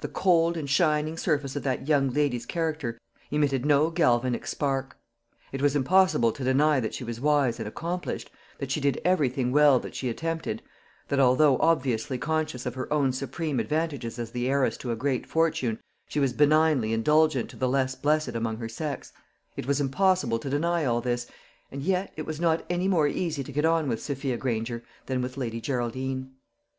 The 0.00 0.08
cold 0.08 0.56
and 0.56 0.64
shining 0.70 1.18
surface 1.18 1.54
of 1.54 1.62
that 1.64 1.86
young 1.86 2.08
lady's 2.08 2.46
character 2.46 2.98
emitted 3.30 3.66
no 3.66 3.90
galvanic 3.90 4.46
spark. 4.46 4.96
It 5.52 5.60
was 5.60 5.76
impossible 5.76 6.32
to 6.32 6.42
deny 6.42 6.80
that 6.80 6.94
she 6.94 7.04
was 7.04 7.20
wise 7.20 7.58
and 7.58 7.68
accomplished; 7.68 8.30
that 8.60 8.70
she 8.70 8.80
did 8.80 8.98
everything 9.04 9.52
well 9.52 9.78
that 9.80 9.94
she 9.94 10.08
attempted; 10.08 10.62
that, 11.08 11.20
although 11.20 11.58
obviously 11.58 12.16
conscious 12.16 12.64
of 12.64 12.76
her 12.76 12.90
own 12.90 13.12
supreme 13.12 13.60
advantages 13.60 14.18
as 14.18 14.30
the 14.30 14.48
heiress 14.48 14.78
to 14.78 14.90
a 14.90 14.96
great 14.96 15.26
fortune, 15.26 15.78
she 16.08 16.18
was 16.18 16.32
benignly 16.32 16.94
indulgent 16.94 17.50
to 17.50 17.56
the 17.58 17.68
less 17.68 17.94
blessed 17.94 18.28
among 18.28 18.56
her 18.56 18.70
sex, 18.70 19.12
it 19.54 19.66
was 19.66 19.82
impossible 19.82 20.38
to 20.38 20.48
deny 20.48 20.86
all 20.86 21.02
this; 21.02 21.26
and 21.70 21.82
yet 21.82 22.10
it 22.16 22.24
was 22.24 22.40
not 22.40 22.64
any 22.70 22.88
more 22.88 23.06
easy 23.06 23.44
to 23.44 23.52
get 23.52 23.66
on 23.66 23.86
with 23.86 24.00
Sophia 24.02 24.38
Granger 24.38 24.82
than 25.04 25.20
with 25.20 25.36
Lady 25.36 25.60
Geraldine. 25.60 26.30